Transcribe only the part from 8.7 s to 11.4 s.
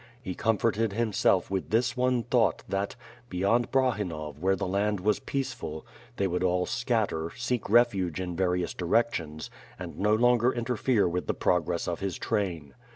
directions, and no longer interfere with the